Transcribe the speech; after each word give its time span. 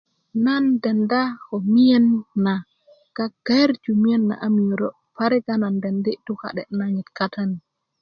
nan 0.45 0.63
denda 0.83 1.21
ko 1.45 1.55
miyen 1.73 2.05
na 2.43 2.55
gagawerju 3.17 3.91
mine 4.03 4.23
na 4.29 4.35
a 4.45 4.47
miyörö 4.55 4.89
parik 5.17 5.45
a 5.53 5.55
nan 5.61 5.75
dendi 5.83 6.11
tuka'de 6.25 6.63
nanyit 6.77 7.09
kata 7.17 7.41
ni 7.49 7.57